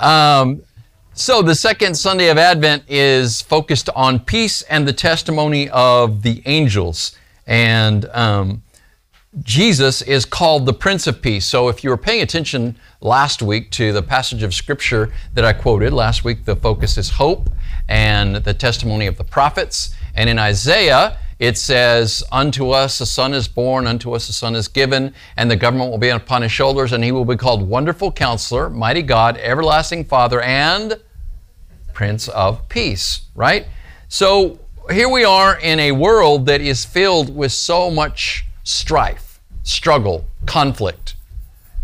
[0.00, 0.62] Um,
[1.12, 6.42] so, the second Sunday of Advent is focused on peace and the testimony of the
[6.46, 7.14] angels.
[7.46, 8.62] And um,
[9.42, 11.44] Jesus is called the Prince of Peace.
[11.44, 15.52] So, if you were paying attention last week to the passage of Scripture that I
[15.52, 17.50] quoted, last week the focus is hope
[17.86, 19.94] and the testimony of the prophets.
[20.14, 24.54] And in Isaiah, it says, Unto us a son is born, unto us a son
[24.54, 27.66] is given, and the government will be upon his shoulders, and he will be called
[27.66, 31.00] Wonderful Counselor, Mighty God, Everlasting Father, and
[31.94, 33.66] Prince of Peace, right?
[34.08, 34.60] So
[34.92, 41.14] here we are in a world that is filled with so much strife, struggle, conflict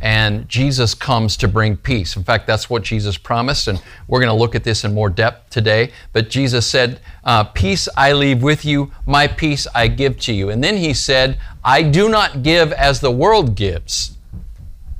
[0.06, 2.14] and Jesus comes to bring peace.
[2.14, 5.10] In fact, that's what Jesus promised, and we're going to look at this in more
[5.10, 5.90] depth today.
[6.12, 10.50] But Jesus said, uh, Peace I leave with you, my peace I give to you.
[10.50, 14.16] And then he said, I do not give as the world gives.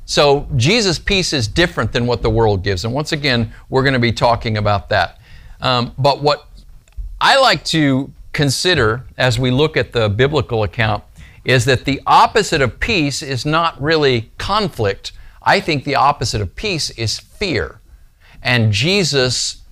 [0.06, 2.84] So Jesus' peace is different than what the world gives.
[2.84, 5.20] And once again, we're going to be talking about that.
[5.60, 6.48] Um, but what
[7.20, 11.04] I like to consider as we look at the biblical account
[11.46, 15.12] is that the opposite of peace is not really conflict.
[15.40, 17.80] I think the opposite of peace is fear.
[18.42, 19.62] And Jesus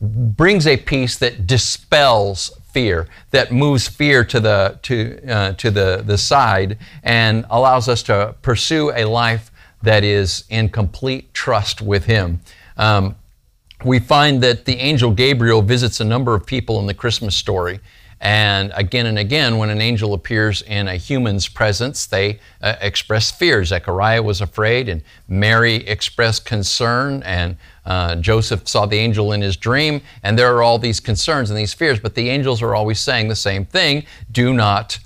[0.00, 6.04] brings a peace that dispels fear, that moves fear to the, to, uh, to the,
[6.06, 9.50] the side and allows us to pursue a life
[9.82, 12.40] that is in complete trust with Him.
[12.76, 13.16] Um,
[13.84, 17.80] we find that the angel Gabriel visits a number of people in the Christmas story.
[18.20, 23.30] And again and again, when an angel appears in a human's presence, they uh, express
[23.30, 23.62] fear.
[23.64, 29.56] Zechariah was afraid, and Mary expressed concern, and uh, Joseph saw the angel in his
[29.56, 32.98] dream, and there are all these concerns and these fears, but the angels are always
[32.98, 34.98] saying the same thing do not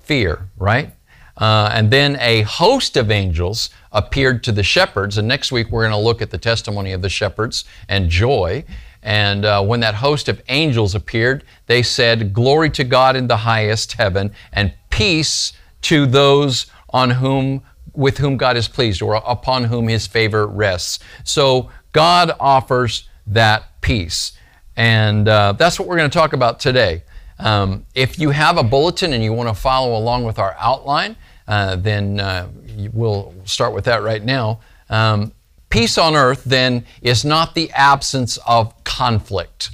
[0.00, 0.92] fear, right?
[1.36, 5.82] Uh, and then a host of angels appeared to the shepherds, and next week we're
[5.82, 8.64] going to look at the testimony of the shepherds and joy.
[9.06, 13.36] And uh, when that host of angels appeared, they said, Glory to God in the
[13.36, 15.52] highest heaven, and peace
[15.82, 17.62] to those on whom
[17.94, 20.98] with whom God is pleased or upon whom his favor rests.
[21.22, 24.32] So God offers that peace.
[24.74, 27.04] And uh, that's what we're going to talk about today.
[27.38, 31.16] Um, if you have a bulletin and you want to follow along with our outline,
[31.46, 32.48] uh, then uh,
[32.92, 34.60] we'll start with that right now.
[34.90, 35.32] Um,
[35.76, 39.72] Peace on earth, then, is not the absence of conflict.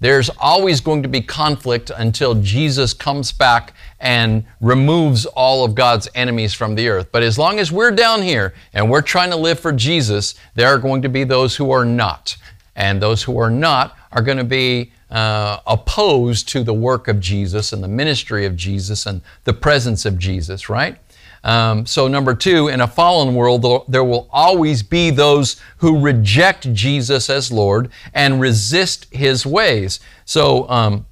[0.00, 6.08] There's always going to be conflict until Jesus comes back and removes all of God's
[6.16, 7.10] enemies from the earth.
[7.12, 10.66] But as long as we're down here and we're trying to live for Jesus, there
[10.66, 12.36] are going to be those who are not.
[12.74, 17.20] And those who are not are going to be uh, opposed to the work of
[17.20, 20.98] Jesus and the ministry of Jesus and the presence of Jesus, right?
[21.44, 26.72] Um, so, number two, in a fallen world, there will always be those who reject
[26.72, 30.00] Jesus as Lord and resist his ways.
[30.24, 31.06] So, um,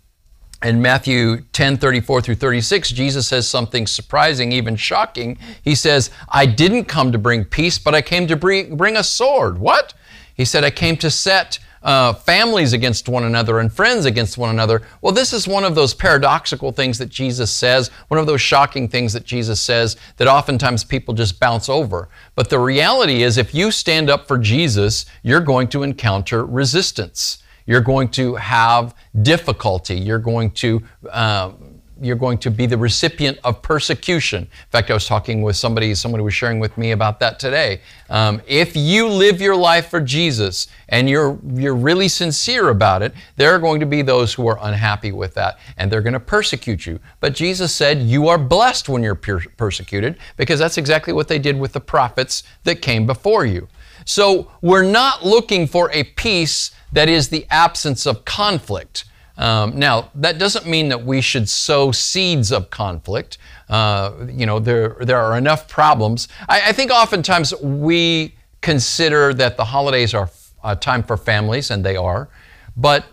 [0.65, 5.37] in Matthew 10 34 through 36, Jesus says something surprising, even shocking.
[5.63, 9.59] He says, I didn't come to bring peace, but I came to bring a sword.
[9.59, 9.93] What?
[10.35, 14.51] He said, I came to set uh, families against one another and friends against one
[14.51, 14.83] another.
[15.01, 18.89] Well, this is one of those paradoxical things that Jesus says, one of those shocking
[18.89, 22.09] things that Jesus says that oftentimes people just bounce over.
[22.35, 27.43] But the reality is, if you stand up for Jesus, you're going to encounter resistance.
[27.67, 29.97] You're going to have difficulty.
[29.97, 31.53] You're going to uh,
[32.03, 34.43] you're going to be the recipient of persecution.
[34.43, 37.81] In fact, I was talking with somebody, somebody was sharing with me about that today.
[38.11, 43.15] Um, if you live your life for Jesus and you're, you're really sincere about it,
[43.37, 46.21] there are going to be those who are unhappy with that and they're going to
[46.21, 46.99] persecute you.
[47.21, 51.39] But Jesus said, You are blessed when you're per- persecuted because that's exactly what they
[51.39, 53.69] did with the prophets that came before you.
[54.05, 59.05] So we're not looking for a peace that is the absence of conflict.
[59.39, 63.39] Um, now, that doesn't mean that we should sow seeds of conflict.
[63.69, 66.29] Uh, you know, there, there are enough problems.
[66.49, 70.31] I, I, think oftentimes we consider that the holidays are
[70.63, 72.29] a time for families, and they are.
[72.77, 73.07] But,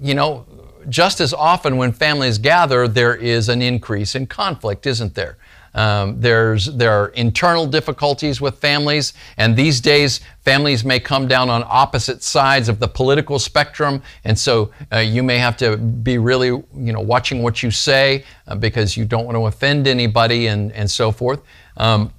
[0.00, 0.46] you know,
[0.88, 5.38] just as often when families gather, there is an increase in conflict, isn't there?
[5.74, 11.48] Um, there's, there are internal difficulties with families, and these days families may come down
[11.48, 16.18] on opposite sides of the political spectrum, and so uh, you may have to be
[16.18, 20.48] really, you know, watching what you say uh, because you don't want to offend anybody
[20.48, 21.40] and, and so forth.
[21.76, 22.12] Um,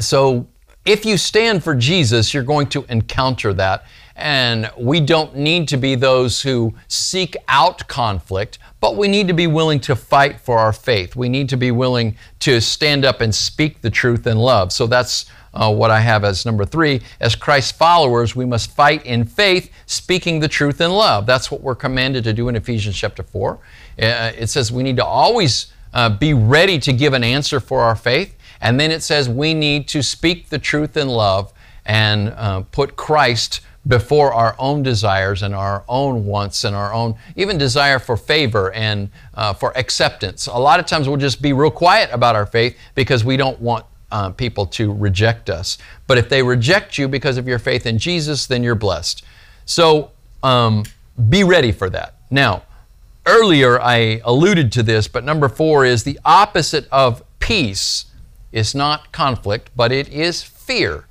[0.00, 0.46] so
[0.84, 3.84] if you stand for Jesus, you're going to encounter that.
[4.16, 9.34] And we don't need to be those who seek out conflict, but we need to
[9.34, 11.16] be willing to fight for our faith.
[11.16, 14.72] We need to be willing to stand up and speak the truth in love.
[14.72, 17.02] So that's uh, what I have as number three.
[17.20, 21.26] As Christ's followers, we must fight in faith, speaking the truth in love.
[21.26, 23.54] That's what we're commanded to do in Ephesians chapter 4.
[23.54, 27.80] Uh, it says we need to always uh, be ready to give an answer for
[27.80, 28.36] our faith.
[28.60, 31.52] And then it says we need to speak the truth in love
[31.84, 37.14] and uh, put Christ before our own desires and our own wants and our own
[37.34, 40.46] even desire for favor and uh, for acceptance.
[40.46, 43.58] A lot of times we'll just be real quiet about our faith because we don't
[43.60, 45.78] want uh, people to reject us.
[46.06, 49.24] But if they reject you because of your faith in Jesus, then you're blessed.
[49.64, 50.10] So
[50.42, 50.84] um,
[51.28, 52.16] be ready for that.
[52.30, 52.64] Now,
[53.24, 58.06] earlier I alluded to this, but number four is the opposite of peace
[58.52, 61.06] is not conflict, but it is fear.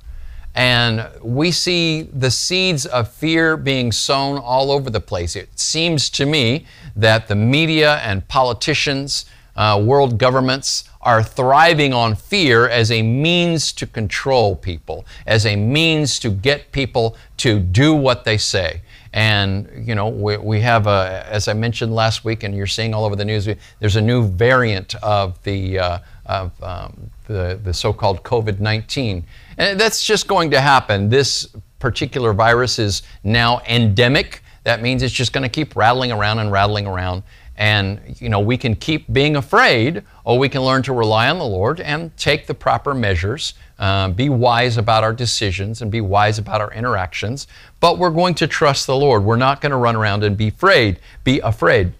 [0.60, 5.34] And we see the seeds of fear being sown all over the place.
[5.34, 9.24] It seems to me that the media and politicians,
[9.56, 15.56] uh, world governments, are thriving on fear as a means to control people, as a
[15.56, 18.82] means to get people to do what they say.
[19.14, 22.92] And, you know, we, we have, a, as I mentioned last week, and you're seeing
[22.92, 23.48] all over the news,
[23.78, 29.24] there's a new variant of the, uh, of, um, the, the so called COVID 19.
[29.60, 31.10] And that's just going to happen.
[31.10, 34.42] This particular virus is now endemic.
[34.64, 37.24] That means it's just going to keep rattling around and rattling around.
[37.58, 41.36] And, you know, we can keep being afraid, or we can learn to rely on
[41.36, 46.00] the Lord and take the proper measures, uh, be wise about our decisions, and be
[46.00, 47.46] wise about our interactions.
[47.80, 49.24] But we're going to trust the Lord.
[49.24, 51.00] We're not going to run around and be afraid.
[51.22, 51.92] Be afraid.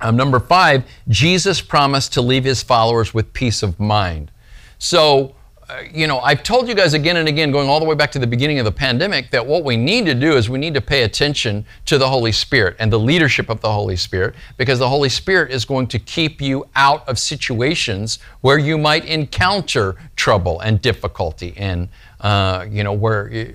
[0.00, 4.30] Um, number five, Jesus promised to leave his followers with peace of mind.
[4.78, 5.34] So,
[5.68, 8.12] uh, you know, I've told you guys again and again, going all the way back
[8.12, 10.74] to the beginning of the pandemic, that what we need to do is we need
[10.74, 14.78] to pay attention to the Holy Spirit and the leadership of the Holy Spirit, because
[14.78, 19.96] the Holy Spirit is going to keep you out of situations where you might encounter
[20.14, 21.88] trouble and difficulty, and
[22.20, 23.52] uh, you know where.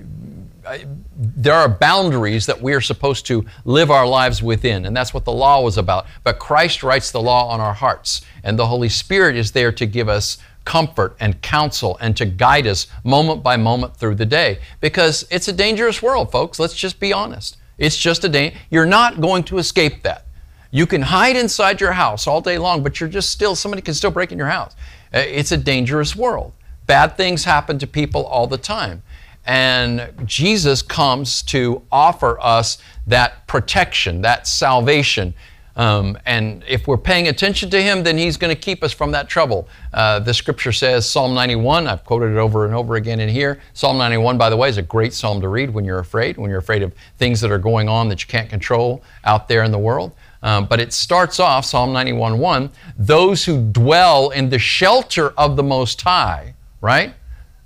[0.64, 0.78] Uh,
[1.16, 5.26] there are boundaries that we are supposed to live our lives within, and that's what
[5.26, 6.06] the law was about.
[6.24, 9.88] But Christ writes the law on our hearts, and the Holy Spirit is there to
[9.88, 14.60] give us comfort and counsel and to guide us moment by moment through the day
[14.80, 16.60] because it's a dangerous world, folks.
[16.60, 17.58] Let's just be honest.
[17.78, 18.56] It's just a day.
[18.70, 20.26] You're not going to escape that.
[20.70, 23.94] You can hide inside your house all day long, but you're just still, somebody can
[23.94, 24.76] still break in your house.
[25.14, 26.54] Uh, it's a dangerous world.
[26.86, 29.04] Bad things happen to people all the time.
[29.46, 32.78] And Jesus comes to offer us
[33.08, 35.34] that protection, that salvation,
[35.76, 39.12] um, and if we're paying attention to Him, then He's going to keep us from
[39.12, 39.68] that trouble.
[39.94, 43.60] Uh, the scripture says, Psalm 91, I've quoted it over and over again in here.
[43.74, 46.50] Psalm 91, by the way, is a great psalm to read when you're afraid, when
[46.50, 49.72] you're afraid of things that are going on that you can't control out there in
[49.72, 50.14] the world.
[50.44, 55.56] Um, but it starts off, Psalm 91 1, those who dwell in the shelter of
[55.56, 57.14] the Most High, right?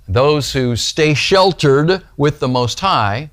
[0.08, 3.30] Those who stay sheltered with the Most High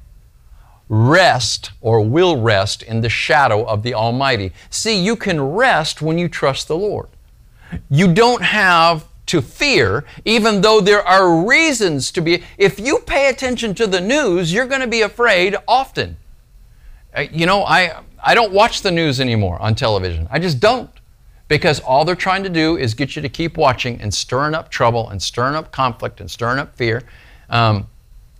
[0.93, 4.51] rest or will rest in the shadow of the Almighty.
[4.69, 7.09] See, you can rest when you trust the Lord.
[7.89, 12.43] You don't have to fear, even though there are reasons to be.
[12.59, 16.17] If you pay attention to the news, you're going to be afraid often.
[17.15, 20.27] Uh, you know, I, I don't watch the news anymore on television.
[20.29, 20.91] I just don't.
[21.47, 24.69] Because all they're trying to do is get you to keep watching and stirring up
[24.69, 27.01] trouble and stirring up conflict and stirring up fear.
[27.49, 27.87] Um,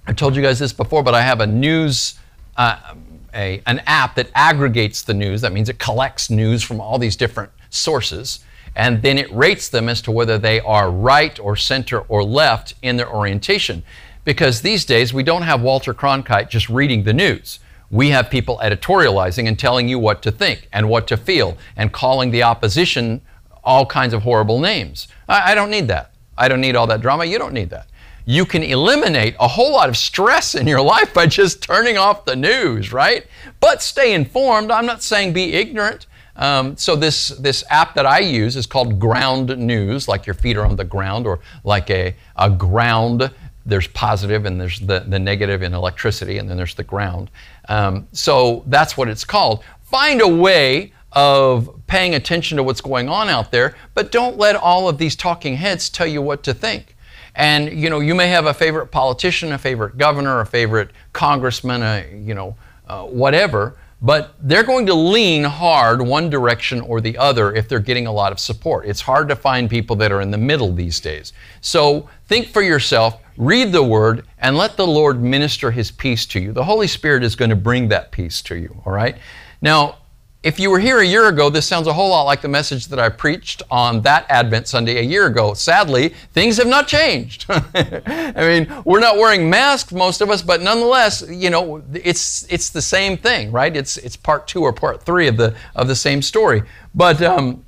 [0.05, 2.15] I told you guys this before, but I have a news
[2.57, 2.95] uh,
[3.33, 5.41] a, an app that aggregates the news.
[5.41, 8.39] That means it collects news from all these different sources,
[8.75, 12.75] and then it rates them as to whether they are right or center or left
[12.81, 13.83] in their orientation.
[14.25, 17.59] Because these days we don't have Walter Cronkite just reading the news.
[17.91, 21.91] We have people editorializing and telling you what to think and what to feel and
[21.91, 23.21] calling the opposition
[23.63, 25.07] all kinds of horrible names.
[25.27, 26.11] I, I don't need that.
[26.37, 27.25] I don't need all that drama.
[27.25, 27.87] You don't need that
[28.25, 32.25] you can eliminate a whole lot of stress in your life by just turning off
[32.25, 33.25] the news, right?
[33.59, 34.71] But stay informed.
[34.71, 36.07] I'm not saying be ignorant.
[36.35, 40.57] Um, so this this app that I use is called Ground News, like your feet
[40.57, 43.29] are on the ground, or like a, a ground.
[43.65, 47.29] There's positive and there's the, the negative in electricity, and then there's the ground.
[47.69, 49.63] Um, so that's what it's called.
[49.83, 54.55] Find a way of paying attention to what's going on out there, but don't let
[54.55, 56.95] all of these talking heads tell you what to think.
[57.35, 61.81] And you know, you may have a favorite politician, a favorite governor, a favorite congressman,
[61.81, 62.55] a, you know,
[62.87, 67.79] uh, whatever, but they're going to lean hard one direction or the other if they're
[67.79, 68.85] getting a lot of support.
[68.85, 71.31] It's hard to find people that are in the middle these days.
[71.61, 76.39] So think for yourself, read the word, and let the Lord minister his peace to
[76.39, 76.51] you.
[76.51, 79.17] The Holy Spirit is going to bring that peace to you, all right?
[79.61, 79.99] Now,
[80.43, 82.87] if you were here a year ago, this sounds a whole lot like the message
[82.87, 85.53] that I preached on that Advent Sunday a year ago.
[85.53, 87.45] Sadly, things have not changed.
[87.49, 92.69] I mean, we're not wearing masks, most of us, but nonetheless, you know, it's it's
[92.69, 93.75] the same thing, right?
[93.75, 96.63] It's it's part two or part three of the of the same story.
[96.93, 97.63] But um,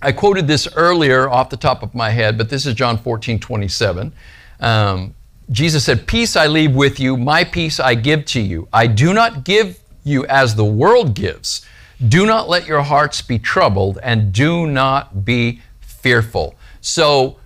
[0.00, 3.38] I quoted this earlier off the top of my head, but this is John 14,
[3.38, 4.12] 27.
[4.60, 5.14] Um,
[5.50, 8.68] Jesus said, Peace I leave with you, my peace I give to you.
[8.72, 11.66] I do not give you as the world gives.
[12.08, 16.54] Do not let your hearts be troubled and do not be fearful.
[16.80, 17.38] So,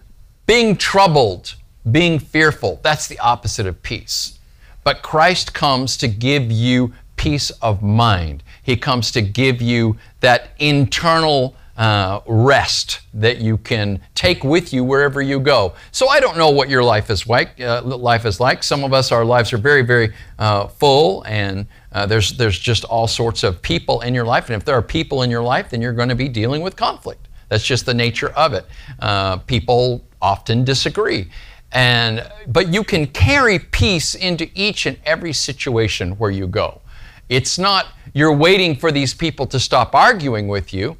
[0.47, 1.55] being troubled,
[1.91, 4.39] being fearful, that's the opposite of peace.
[4.83, 8.43] But Christ comes to give you peace of mind.
[8.63, 14.85] He comes to give you that internal uh, rest that you can take with you
[14.85, 15.75] wherever you go.
[15.93, 17.61] So I don't know what your life is like.
[17.61, 18.63] Uh, life is like.
[18.63, 22.85] Some of us, our lives are very, very uh, full, and uh, there's there's just
[22.85, 24.49] all sorts of people in your life.
[24.49, 26.77] And if there are people in your life, then you're going to be dealing with
[26.77, 27.29] conflict.
[27.49, 28.67] That's just the nature of it.
[29.01, 31.31] Uh, people often disagree.
[31.73, 36.81] And, but you can carry peace into each and every situation where you go.
[37.29, 40.97] It's not you're waiting for these people to stop arguing with you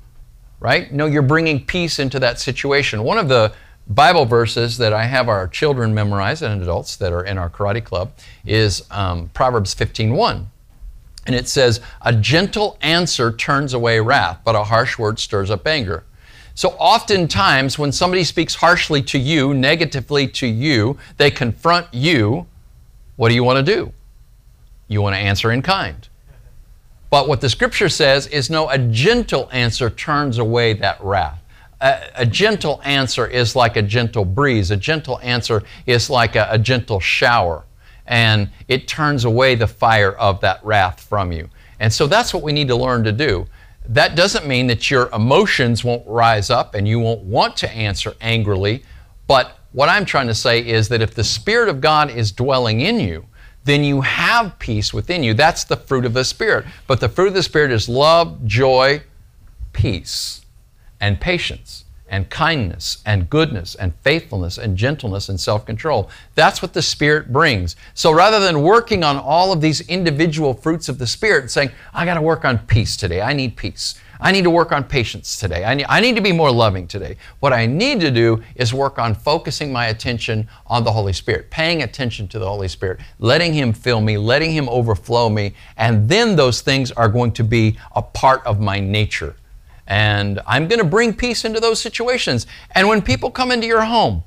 [0.61, 0.93] right?
[0.93, 3.03] No, you're bringing peace into that situation.
[3.03, 3.53] One of the
[3.89, 7.83] Bible verses that I have our children memorize and adults that are in our karate
[7.83, 8.13] club
[8.47, 10.47] is um, Proverbs 15:1.
[11.27, 15.67] And it says, A gentle answer turns away wrath, but a harsh word stirs up
[15.67, 16.05] anger.
[16.55, 22.47] So oftentimes, when somebody speaks harshly to you, negatively to you, they confront you,
[23.17, 23.93] what do you want to do?
[24.89, 26.09] You want to answer in kind.
[27.11, 31.43] But what the scripture says is no, a gentle answer turns away that wrath.
[31.81, 34.71] A, a, gentle answer is like a gentle breeze.
[34.71, 37.65] A gentle answer is like a, a gentle shower.
[38.11, 41.49] And it turns away the fire of that wrath from you.
[41.79, 43.47] And so that's what we need to learn to do.
[43.89, 48.15] That doesn't mean that your emotions won't rise up and you won't want to answer
[48.21, 48.83] angrily.
[49.27, 52.81] But what I'm trying to say is that if the Spirit of God is dwelling
[52.81, 53.27] in you,
[53.65, 55.35] then you have peace within you.
[55.35, 56.67] That's the fruit of the Spirit.
[56.87, 59.03] But the fruit of the Spirit is love, joy,
[59.73, 60.45] peace,
[61.01, 66.11] and patience, and kindness, and goodness, and faithfulness, and gentleness, and self control.
[66.35, 67.77] That's what the Spirit brings.
[67.95, 71.71] So rather than working on all of these individual fruits of the Spirit and saying,
[71.95, 73.95] I got to work on peace today, I need peace.
[74.23, 75.65] I need to work on patience today.
[75.65, 77.17] I need, I need to be more loving today.
[77.39, 81.51] What I need to do is work on focusing my attention on the Holy Spirit,
[81.51, 86.07] paying attention to the Holy Spirit, letting Him fill me, letting Him overflow me, and
[86.07, 89.37] then those things are going to be a part of my nature.
[89.91, 92.47] And I'm going to bring peace into those situations.
[92.77, 94.23] And when people come into your home,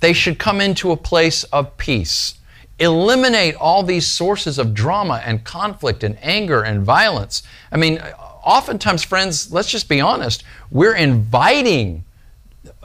[0.00, 2.34] they should come into a place of peace.
[2.78, 7.42] Eliminate all these sources of drama and conflict and anger and violence.
[7.72, 7.98] I mean,
[8.44, 12.04] oftentimes, friends, let's just be honest, we're inviting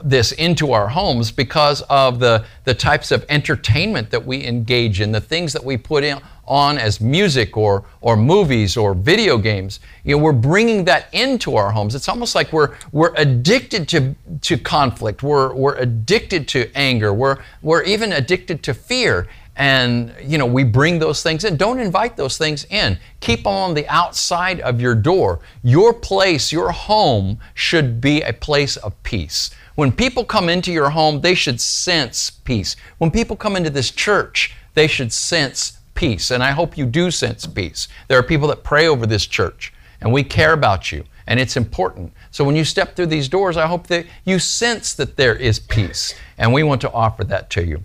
[0.04, 5.12] this into our homes because of the, the types of entertainment that we engage in,
[5.12, 9.80] the things that we put in, on as music or, or movies or video games.
[10.04, 11.94] You know, we're bringing that into our homes.
[11.94, 15.22] It's almost like we're, we're addicted to, to conflict.
[15.22, 17.12] We're, we're addicted to anger.
[17.12, 21.78] We're, we're even addicted to fear and you know we bring those things in don't
[21.78, 26.70] invite those things in keep them on the outside of your door your place your
[26.70, 31.60] home should be a place of peace when people come into your home they should
[31.60, 32.76] sense peace.
[32.98, 36.30] When people come into this church they should sense peace.
[36.30, 37.88] And i hope you do sense peace.
[38.08, 41.56] There are people that pray over this church and we care about you and it's
[41.56, 42.12] important.
[42.30, 45.58] So when you step through these doors i hope that you sense that there is
[45.58, 47.82] peace and we want to offer that to you.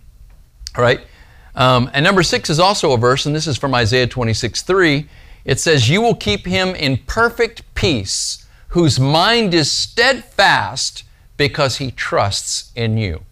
[0.75, 1.01] All right?
[1.58, 5.08] Um, and number six is also a verse, and this is from Isaiah 26 3.
[5.44, 11.03] It says, You will keep him in perfect peace, whose mind is steadfast
[11.38, 13.24] because he trusts in you.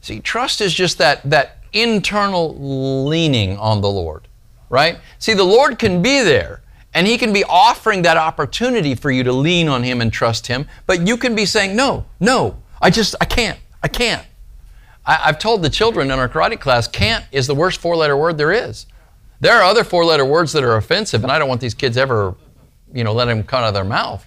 [0.00, 4.28] See, trust is just that, that internal leaning on the Lord,
[4.68, 4.98] right?
[5.18, 6.62] See, the Lord can be there
[6.96, 10.46] and He can be offering that opportunity for you to lean on Him and trust
[10.46, 14.26] Him, but you can be saying, No, no, I just, I can't, I can't.
[15.04, 18.16] I, have told the children in our karate class, can't is the worst four letter
[18.16, 18.86] word there is.
[19.40, 21.98] There are other four letter words that are offensive, and I don't want these kids
[21.98, 22.34] ever,
[22.94, 24.24] you know, let them come out of their mouth.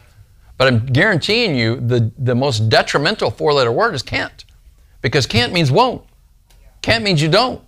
[0.60, 4.44] But I'm guaranteeing you the, the most detrimental four letter word is can't.
[5.01, 6.04] Because can't means won't.
[6.82, 7.62] Can't means you don't.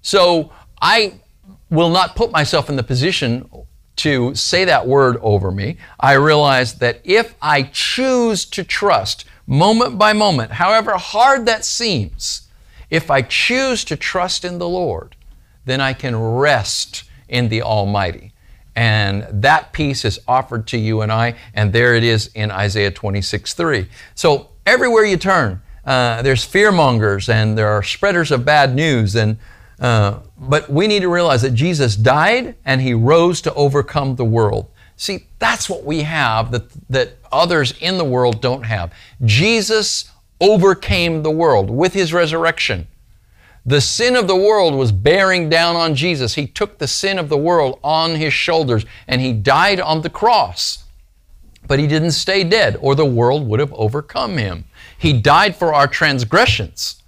[0.00, 1.14] So I
[1.70, 3.50] will not put myself in the position
[3.96, 5.76] to say that word over me.
[5.98, 12.42] I realize that if I choose to trust, moment by moment, however hard that seems,
[12.90, 15.16] if I choose to trust in the Lord,
[15.64, 18.34] then I can rest in the Almighty.
[18.76, 22.90] And that peace is offered to you and I, and there it is in Isaiah
[22.90, 23.86] 26 3.
[24.14, 29.14] So everywhere you turn, uh, there's fearmongers and there are spreaders of bad news.
[29.14, 29.38] And,
[29.78, 34.24] uh, but we need to realize that Jesus died and he rose to overcome the
[34.24, 34.70] world.
[34.96, 38.92] See, that's what we have that, that others in the world don't have.
[39.24, 42.86] Jesus overcame the world with his resurrection.
[43.66, 46.34] The sin of the world was bearing down on Jesus.
[46.34, 50.10] He took the sin of the world on his shoulders and he died on the
[50.10, 50.84] cross.
[51.66, 54.64] But he didn't stay dead, or the world would have overcome him.
[54.98, 57.02] He died for our transgressions,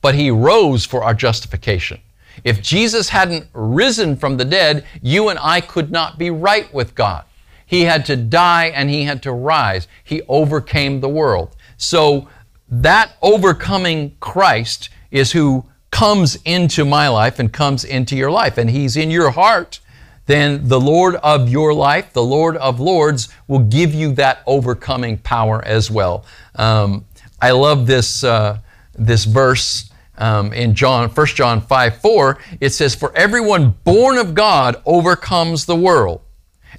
[0.00, 2.00] but he rose for our justification.
[2.42, 6.94] If Jesus hadn't risen from the dead, you and I could not be right with
[6.94, 7.24] God.
[7.66, 9.88] He had to die and he had to rise.
[10.04, 11.54] He overcame the world.
[11.76, 12.28] So
[12.68, 18.70] that overcoming Christ is who comes into my life and comes into your life, and
[18.70, 19.80] he's in your heart.
[20.26, 25.18] Then the Lord of your life, the Lord of Lords, will give you that overcoming
[25.18, 26.24] power as well.
[26.56, 27.04] Um,
[27.40, 28.58] I love this, uh,
[28.94, 34.34] this verse um, in John, 1 John 5 4, it says, For everyone born of
[34.34, 36.22] God overcomes the world.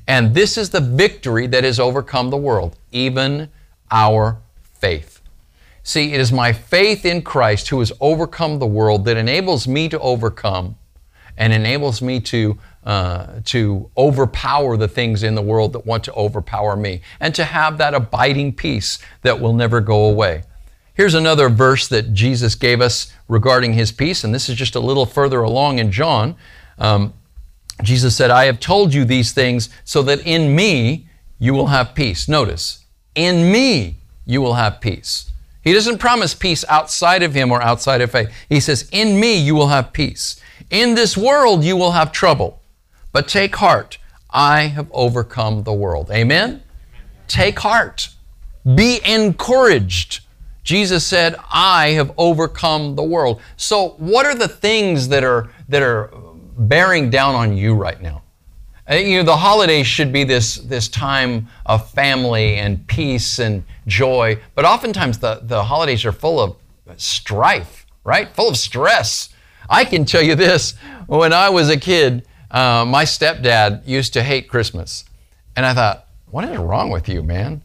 [0.08, 3.50] And this is the victory that has overcome the world, even
[3.92, 5.17] our faith.
[5.88, 9.88] See, it is my faith in Christ who has overcome the world that enables me
[9.88, 10.76] to overcome
[11.38, 16.14] and enables me to, uh, to overpower the things in the world that want to
[16.14, 20.44] overpower me and to have that abiding peace that will never go away.
[20.94, 24.82] Here's another verse that Jesus gave us regarding his peace, and this is just a
[24.82, 26.36] little further along in John.
[26.80, 27.14] Um,
[27.82, 31.08] Jesus said, I have told you these things so that in me
[31.40, 32.28] you will have peace.
[32.28, 32.84] Notice,
[33.16, 35.32] in me you will have peace.
[35.68, 38.34] He doesn't promise peace outside of him or outside of faith.
[38.48, 40.40] He says, In me you will have peace.
[40.70, 42.62] In this world you will have trouble.
[43.12, 43.98] But take heart,
[44.30, 46.10] I have overcome the world.
[46.10, 46.64] Amen?
[47.28, 48.08] Take heart.
[48.76, 50.22] Be encouraged.
[50.64, 53.42] Jesus said, I have overcome the world.
[53.58, 56.12] So, what are the things that are, that are
[56.58, 58.24] bearing down on you right now?
[58.90, 64.40] You know, the holidays should be this, this time of family and peace and joy,
[64.56, 66.56] but oftentimes the, the holidays are full of
[66.96, 68.30] strife, right?
[68.30, 69.30] Full of stress.
[69.70, 70.76] I can tell you this
[71.08, 75.04] when I was a kid, uh, my stepdad used to hate Christmas.
[75.58, 77.62] And I thought, what is wrong with you, man?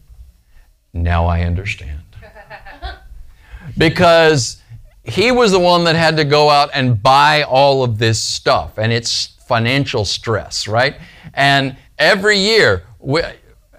[0.93, 2.01] Now I understand
[3.77, 4.61] because
[5.05, 8.77] he was the one that had to go out and buy all of this stuff
[8.77, 10.95] and it's financial stress, right?
[11.33, 13.21] And every year, we,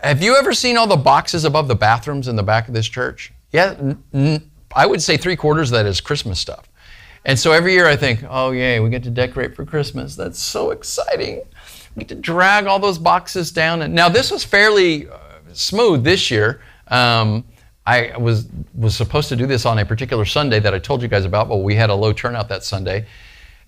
[0.02, 2.88] have you ever seen all the boxes above the bathrooms in the back of this
[2.88, 3.32] church?
[3.52, 3.94] Yeah,
[4.74, 6.68] I would say three quarters of that is Christmas stuff.
[7.24, 10.14] And so every year I think, oh, yay, we get to decorate for Christmas.
[10.14, 11.42] That's so exciting.
[11.94, 13.82] We get to drag all those boxes down.
[13.82, 15.18] And now this was fairly uh,
[15.52, 16.60] smooth this year.
[16.88, 17.44] Um,
[17.86, 21.08] I was was supposed to do this on a particular Sunday that I told you
[21.08, 23.06] guys about, but we had a low turnout that Sunday,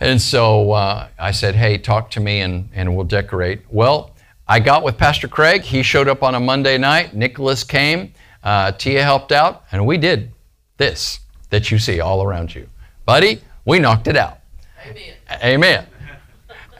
[0.00, 4.12] and so uh, I said, "Hey, talk to me, and and we'll decorate." Well,
[4.46, 5.62] I got with Pastor Craig.
[5.62, 7.14] He showed up on a Monday night.
[7.14, 8.12] Nicholas came.
[8.42, 10.30] Uh, Tia helped out, and we did
[10.76, 12.68] this that you see all around you,
[13.04, 13.40] buddy.
[13.64, 14.38] We knocked it out.
[14.86, 15.14] Amen.
[15.42, 15.86] Amen.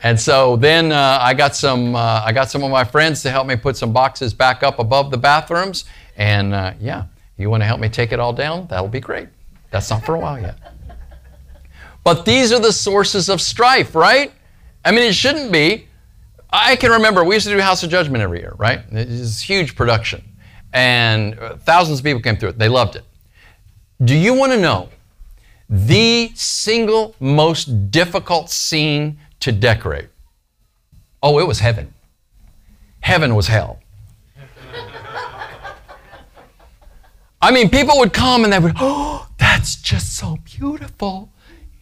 [0.03, 3.31] And so then uh, I got some uh, I got some of my friends to
[3.31, 7.05] help me put some boxes back up above the bathrooms, and uh, yeah
[7.37, 8.67] you want to help me take it all down?
[8.67, 9.29] That'll be great.
[9.69, 10.57] That's not for a while yet.
[12.07, 14.31] But these are the sources of strife, right?
[14.85, 15.89] I mean, it shouldn't be.
[16.49, 18.79] I can remember we used to do House of Judgment every year, right?
[18.93, 20.23] It was huge production.
[20.71, 22.59] And uh, thousands of people came through it.
[22.59, 23.03] They loved it.
[24.05, 24.87] Do you want to know
[25.69, 30.07] the single most difficult scene to decorate?
[31.21, 31.93] Oh, it was heaven.
[33.01, 33.81] Heaven was hell.
[37.41, 41.33] I mean, people would come and they would, oh, that's just so beautiful.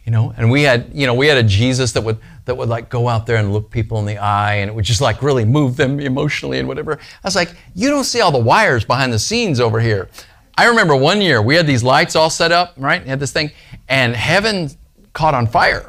[0.06, 2.68] You know, and we had, you know, we had a Jesus that would that would
[2.68, 5.20] like go out there and look people in the eye and it would just like
[5.20, 6.92] really move them emotionally and whatever.
[6.92, 10.08] I was like, you don't see all the wires behind the scenes over here.
[10.56, 13.02] I remember one year we had these lights all set up, right?
[13.02, 13.50] We had this thing,
[13.88, 14.70] and heaven
[15.12, 15.84] caught on fire.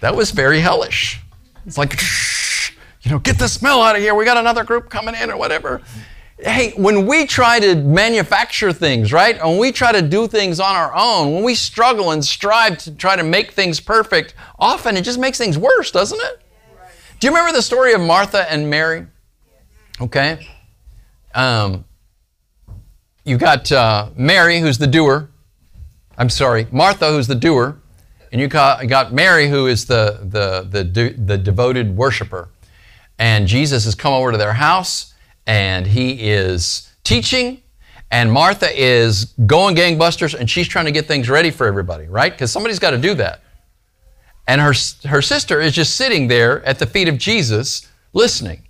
[0.00, 1.20] that was very hellish.
[1.64, 1.92] It's like,
[3.02, 4.16] you know, get the smell out of here.
[4.16, 5.80] We got another group coming in or whatever
[6.44, 9.42] hey, when we try to manufacture things, right?
[9.42, 12.94] When we try to do things on our own, when we struggle and strive to
[12.94, 16.42] try to make things perfect, often it just makes things worse, doesn't it?
[17.18, 19.06] Do you remember the story of Martha and Mary?
[20.00, 20.46] Okay.
[21.34, 21.84] Um,
[23.24, 25.30] you got uh, Mary, who's the doer.
[26.18, 27.80] I'm sorry, Martha, who's the doer
[28.30, 32.50] And you got, Mary, who is the, the, the, the devoted worshiper.
[33.18, 35.13] And Jesus has come over to their house
[35.46, 37.62] and he is teaching.
[38.10, 42.32] And Martha is going gangbusters and she's trying to get things ready for everybody, right?
[42.32, 43.40] Because somebody's got to do that.
[44.46, 44.74] And her,
[45.08, 48.62] her sister is just sitting there at the feet of Jesus listening.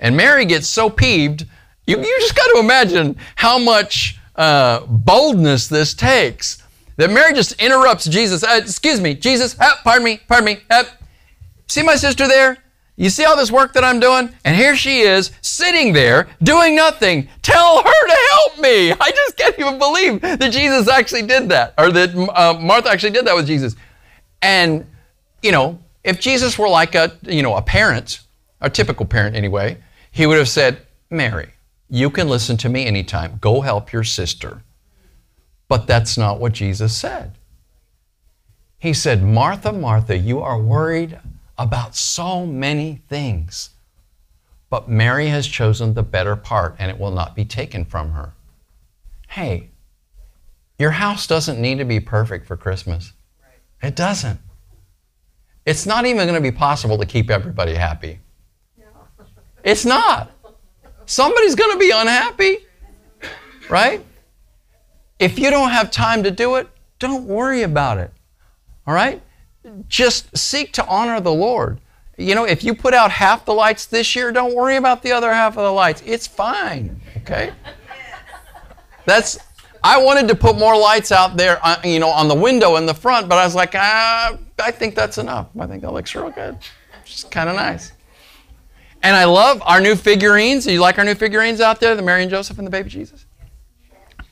[0.00, 1.46] And Mary gets so peeved.
[1.86, 6.62] You, you just got to imagine how much uh, boldness this takes.
[6.96, 8.42] That Mary just interrupts Jesus.
[8.42, 10.58] Uh, excuse me, Jesus, uh, pardon me, pardon me.
[11.68, 12.58] See my sister there?
[13.00, 14.28] You see all this work that I'm doing?
[14.44, 17.30] And here she is sitting there doing nothing.
[17.40, 18.92] Tell her to help me.
[19.00, 23.12] I just can't even believe that Jesus actually did that, or that uh, Martha actually
[23.12, 23.74] did that with Jesus.
[24.42, 24.84] And,
[25.42, 28.20] you know, if Jesus were like a, you know, a parent,
[28.60, 29.78] a typical parent anyway,
[30.10, 31.54] he would have said, Mary,
[31.88, 33.38] you can listen to me anytime.
[33.40, 34.60] Go help your sister.
[35.68, 37.32] But that's not what Jesus said.
[38.78, 41.18] He said, Martha, Martha, you are worried
[41.60, 43.70] about so many things.
[44.70, 48.32] But Mary has chosen the better part, and it will not be taken from her.
[49.28, 49.68] Hey,
[50.78, 53.12] your house doesn't need to be perfect for Christmas.
[53.82, 54.40] It doesn't.
[55.66, 58.20] It's not even going to be possible to keep everybody happy.
[59.62, 60.30] It's not.
[61.04, 62.58] Somebody's going to be unhappy,
[63.68, 64.02] right?
[65.18, 66.68] If you don't have time to do it,
[66.98, 68.10] don't worry about it.
[68.86, 69.20] All right?
[69.88, 71.80] Just seek to honor the Lord.
[72.16, 75.12] You know, if you put out half the lights this year, don't worry about the
[75.12, 76.02] other half of the lights.
[76.04, 77.52] It's fine, okay?
[79.06, 79.38] That's
[79.82, 82.84] I wanted to put more lights out there, uh, you know, on the window in
[82.84, 85.48] the front, but I was like, ah, I think that's enough.
[85.58, 86.58] I think that looks real good.
[87.02, 87.92] It's kind of nice.
[89.02, 90.64] And I love our new figurines.
[90.64, 92.90] Do you like our new figurines out there, the Mary and Joseph and the baby
[92.90, 93.24] Jesus?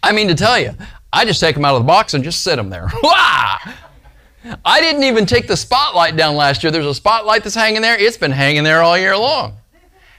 [0.03, 0.75] I mean to tell you,
[1.12, 2.93] I just take them out of the box and just sit them there.
[4.64, 6.70] I didn't even take the spotlight down last year.
[6.70, 7.98] There's a spotlight that's hanging there.
[7.98, 9.57] It's been hanging there all year long.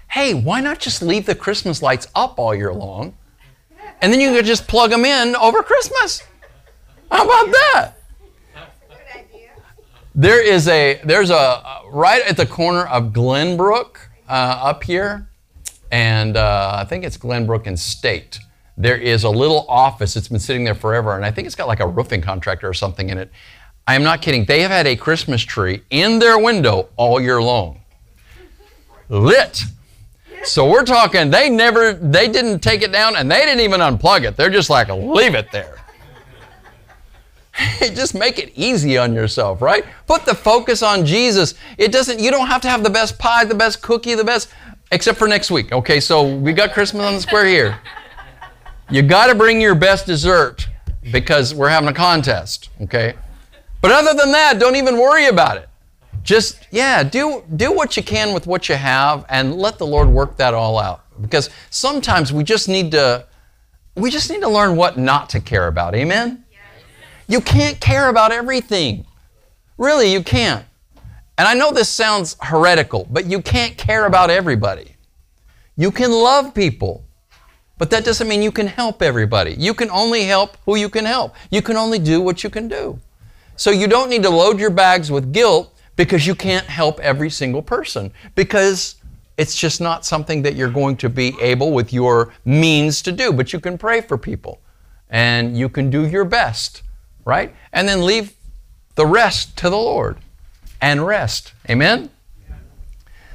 [0.09, 3.15] Hey, why not just leave the Christmas lights up all year long?
[4.01, 6.23] And then you could just plug them in over Christmas.
[7.11, 7.93] How about that?
[10.15, 15.29] There is a there's a right at the corner of Glenbrook uh, up here,
[15.91, 18.39] and uh, I think it's Glenbrook and State
[18.79, 21.67] there is a little office that's been sitting there forever, and I think it's got
[21.67, 23.29] like a roofing contractor or something in it.
[23.89, 24.45] I am not kidding.
[24.45, 27.81] They have had a Christmas tree in their window all year long,
[29.09, 29.63] lit.
[30.43, 34.25] So we're talking, they never, they didn't take it down and they didn't even unplug
[34.25, 34.37] it.
[34.37, 35.83] They're just like, leave it there.
[37.79, 39.83] just make it easy on yourself, right?
[40.05, 41.55] Put the focus on Jesus.
[41.79, 44.49] It doesn't, you don't have to have the best pie, the best cookie, the best,
[44.91, 45.71] except for next week.
[45.71, 47.79] Okay, so we got Christmas on the square here.
[48.91, 50.69] You got to bring your best dessert
[51.11, 53.15] because we're having a contest, okay?
[53.81, 55.69] But other than that, don't even worry about it.
[56.23, 60.09] Just yeah, do do what you can with what you have and let the Lord
[60.09, 61.05] work that all out.
[61.21, 63.25] Because sometimes we just need to
[63.95, 65.95] we just need to learn what not to care about.
[65.95, 66.45] Amen?
[67.27, 69.05] You can't care about everything.
[69.77, 70.65] Really, you can't.
[71.37, 74.95] And I know this sounds heretical, but you can't care about everybody.
[75.77, 77.05] You can love people,
[77.77, 79.53] but that doesn't mean you can help everybody.
[79.53, 81.33] You can only help who you can help.
[81.49, 82.99] You can only do what you can do.
[83.59, 87.29] So you don't need to load your bags with guilt because you can't help every
[87.29, 88.95] single person because
[89.35, 93.33] it's just not something that you're going to be able with your means to do.
[93.33, 94.61] But you can pray for people
[95.09, 96.83] and you can do your best,
[97.25, 97.53] right?
[97.73, 98.33] And then leave
[98.95, 100.19] the rest to the Lord
[100.79, 101.51] and rest.
[101.69, 102.09] Amen?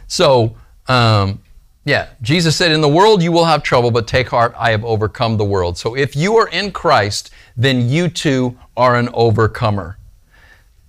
[0.07, 0.57] So,
[0.89, 1.43] um,
[1.85, 4.87] yeah, Jesus said, In the world you will have trouble, but take heart, I have
[4.87, 5.77] overcome the world.
[5.77, 9.99] So if you are in Christ, then you too are an overcomer.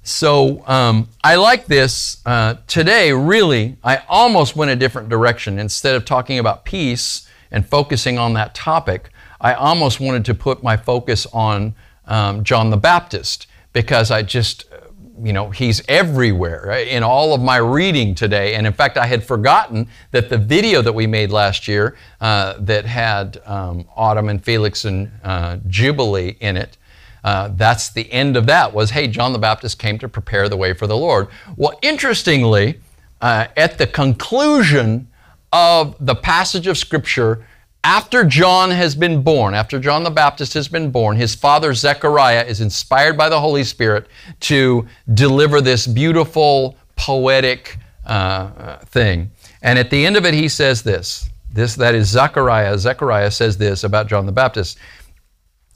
[0.06, 2.22] So um, I like this.
[2.28, 5.58] Uh, today, really, I almost went a different direction.
[5.58, 9.10] Instead of talking about peace and focusing on that topic,
[9.42, 11.74] I almost wanted to put my focus on
[12.06, 14.66] um, John the Baptist because I just
[15.24, 18.56] you know, he's everywhere in all of my reading today.
[18.56, 22.56] And in fact, I had forgotten that the video that we made last year uh,
[22.60, 26.78] that had um, Autumn and Felix and uh, Jubilee in it,
[27.26, 30.56] uh, that's the end of that was, hey, John the Baptist came to prepare the
[30.56, 31.28] way for the Lord.
[31.58, 32.80] Well, interestingly,
[33.20, 35.08] uh, at the conclusion
[35.52, 37.44] of the passage of Scripture,
[37.84, 42.44] after John has been born, after John the Baptist has been born, his father Zechariah
[42.44, 44.06] is inspired by the Holy Spirit
[44.42, 44.86] to
[45.16, 49.32] deliver this beautiful, poetic uh, thing.
[49.64, 51.28] And at the end of it, he says this.
[51.52, 52.78] This that is Zechariah.
[52.78, 54.78] Zechariah says this about John the Baptist.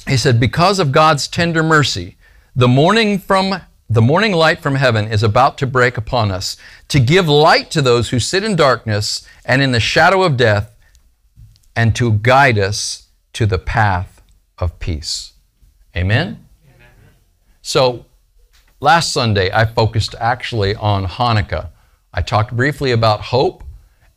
[0.10, 2.18] He said, "Because of God's tender mercy,
[2.56, 6.58] the morning from the morning light from heaven is about to break upon us
[6.90, 10.76] to give light to those who sit in darkness and in the shadow of death
[11.76, 14.22] and to guide us to the path
[14.60, 15.34] of peace.
[15.96, 16.46] Amen?
[16.66, 16.88] Amen.
[17.62, 18.06] So,
[18.80, 21.70] last Sunday I focused actually on Hanukkah.
[22.14, 23.64] I talked briefly about hope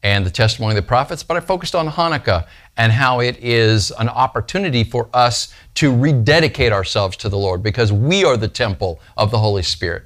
[0.02, 3.92] and the testimony of the prophets, but I focused on Hanukkah and how it is
[3.92, 9.00] an opportunity for us to rededicate ourselves to the Lord because we are the temple
[9.16, 10.04] of the Holy Spirit.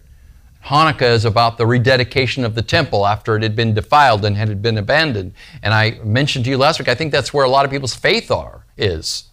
[0.66, 4.60] Hanukkah is about the rededication of the temple after it had been defiled and had
[4.60, 5.32] been abandoned.
[5.62, 7.94] And I mentioned to you last week, I think that's where a lot of people's
[7.94, 9.24] faith are, is,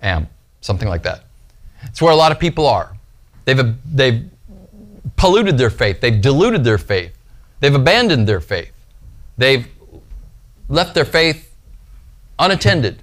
[0.00, 0.28] am,
[0.60, 1.24] something like that.
[1.82, 2.96] It's where a lot of people are.
[3.44, 4.30] They've, they've
[5.16, 7.12] polluted their faith, they've diluted their faith,
[7.60, 8.72] they've abandoned their faith,
[9.36, 9.66] they've
[10.68, 11.54] left their faith
[12.38, 13.02] unattended.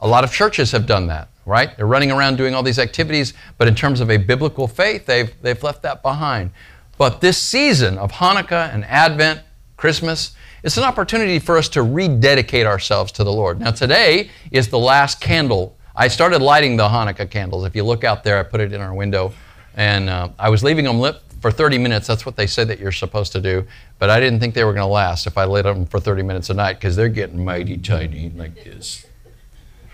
[0.00, 1.76] A lot of churches have done that, right?
[1.76, 5.32] They're running around doing all these activities, but in terms of a biblical faith, they've,
[5.42, 6.50] they've left that behind.
[6.98, 9.40] But this season of Hanukkah and Advent,
[9.76, 13.60] Christmas, it's an opportunity for us to rededicate ourselves to the Lord.
[13.60, 15.76] Now, today is the last candle.
[15.96, 17.64] I started lighting the Hanukkah candles.
[17.64, 19.32] If you look out there, I put it in our window,
[19.76, 22.06] and uh, I was leaving them lit for 30 minutes.
[22.06, 23.66] That's what they said that you're supposed to do.
[23.98, 26.22] But I didn't think they were going to last if I lit them for 30
[26.22, 29.04] minutes a night because they're getting mighty tiny like this.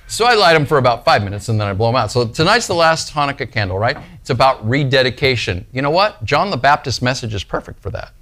[0.07, 2.11] So I light them for about five minutes and then I blow them out.
[2.11, 3.97] So tonight's the last Hanukkah candle, right?
[4.21, 5.67] It's about rededication.
[5.73, 6.23] You know what?
[6.25, 8.13] John the Baptist's message is perfect for that.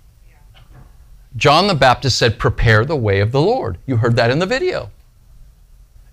[1.37, 3.79] John the Baptist said, Prepare the way of the Lord.
[3.87, 4.91] You heard that in the video.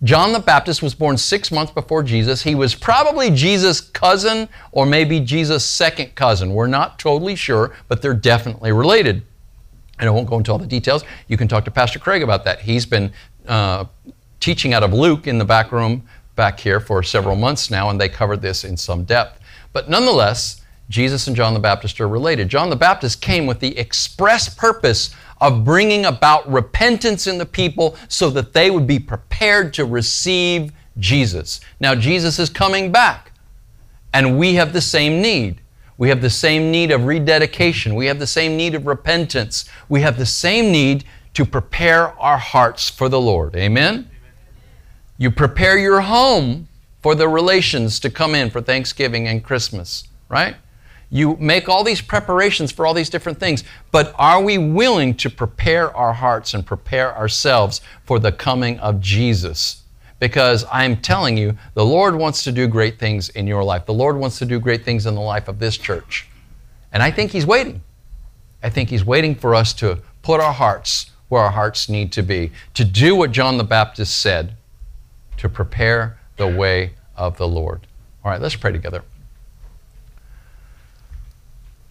[0.03, 2.43] John the Baptist was born six months before Jesus.
[2.43, 6.53] He was probably Jesus' cousin or maybe Jesus' second cousin.
[6.53, 9.23] We're not totally sure, but they're definitely related.
[9.99, 11.05] And I won't go into all the details.
[11.27, 12.59] You can talk to Pastor Craig about that.
[12.59, 13.13] He's been
[13.47, 13.85] uh,
[14.39, 18.01] teaching out of Luke in the back room back here for several months now, and
[18.01, 19.39] they covered this in some depth.
[19.71, 22.49] But nonetheless, Jesus and John the Baptist are related.
[22.49, 27.97] John the Baptist came with the express purpose of bringing about repentance in the people
[28.07, 31.61] so that they would be prepared to receive Jesus.
[31.79, 33.31] Now, Jesus is coming back,
[34.13, 35.61] and we have the same need.
[35.97, 37.95] We have the same need of rededication.
[37.95, 39.65] We have the same need of repentance.
[39.89, 43.55] We have the same need to prepare our hearts for the Lord.
[43.55, 43.93] Amen?
[43.93, 44.09] Amen?
[45.17, 46.67] You prepare your home
[47.01, 50.55] for the relations to come in for Thanksgiving and Christmas, right?
[51.13, 55.29] You make all these preparations for all these different things, but are we willing to
[55.29, 59.83] prepare our hearts and prepare ourselves for the coming of Jesus?
[60.19, 63.85] Because I'm telling you, the Lord wants to do great things in your life.
[63.85, 66.27] The Lord wants to do great things in the life of this church.
[66.91, 67.83] And I think He's waiting.
[68.63, 72.23] I think He's waiting for us to put our hearts where our hearts need to
[72.23, 74.55] be, to do what John the Baptist said,
[75.37, 77.85] to prepare the way of the Lord.
[78.25, 79.03] All right, let's pray together.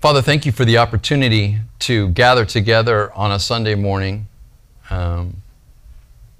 [0.02, 4.26] Father, thank you for the opportunity to gather together on a Sunday morning.
[4.90, 5.36] Um,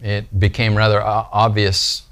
[0.00, 2.02] it became rather obvious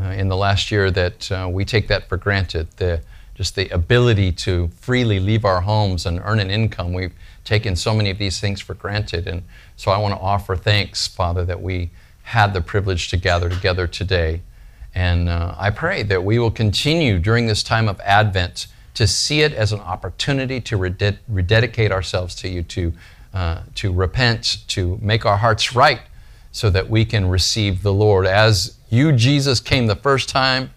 [0.00, 2.66] uh, in the last year that uh, we take that for granted.
[2.78, 3.02] The,
[3.36, 6.92] just the ability to freely leave our homes and earn an income.
[6.92, 9.28] We've taken so many of these things for granted.
[9.28, 9.44] And
[9.76, 11.90] so I want to offer thanks, Father, that we
[12.24, 14.42] had the privilege to gather together today.
[14.92, 19.42] And uh, I pray that we will continue during this time of Advent to see
[19.42, 22.92] it as an opportunity to rededicate ourselves to you, to,
[23.32, 26.00] uh, to repent, to make our hearts right
[26.52, 28.26] so that we can receive the Lord.
[28.26, 30.70] As you, Jesus, came the first time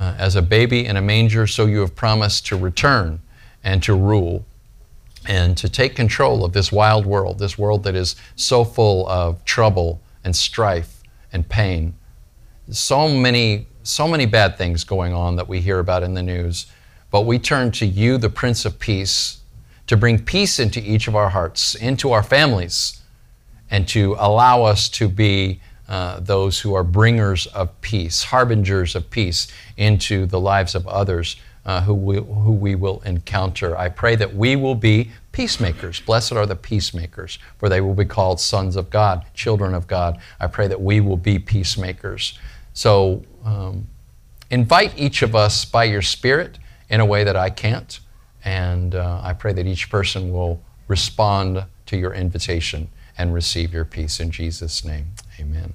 [0.00, 3.20] uh, as a baby in a manger, so you have promised to return
[3.62, 4.44] and to rule
[5.28, 9.44] and to take control of this wild world, this world that is so full of
[9.44, 11.94] trouble and strife and pain.
[12.70, 16.66] So many, so many bad things going on that we hear about in the news.
[17.12, 19.38] But we turn to you, the Prince of Peace,
[19.86, 23.00] to bring peace into each of our hearts, into our families,
[23.70, 29.10] and to allow us to be uh, those who are bringers of peace, harbingers of
[29.10, 29.46] peace
[29.76, 33.76] into the lives of others uh, who, we, who we will encounter.
[33.76, 36.00] I pray that we will be peacemakers.
[36.00, 40.18] Blessed are the peacemakers, for they will be called sons of God, children of God.
[40.40, 42.38] I pray that we will be peacemakers.
[42.72, 43.86] So um,
[44.50, 46.58] invite each of us by your Spirit
[46.92, 47.98] in a way that I can't.
[48.44, 53.86] And uh, I pray that each person will respond to your invitation and receive your
[53.86, 55.12] peace in Jesus' name.
[55.40, 55.72] Amen.